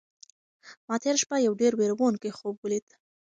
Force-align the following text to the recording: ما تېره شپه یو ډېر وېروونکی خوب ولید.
ما 0.87 0.95
تېره 1.01 1.17
شپه 1.23 1.35
یو 1.45 1.53
ډېر 1.61 1.73
وېروونکی 1.75 2.35
خوب 2.37 2.55
ولید. 2.59 2.87